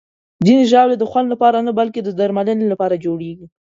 [0.45, 3.45] ځینې ژاولې د خوند لپاره نه، بلکې د درملنې لپاره جوړېږي.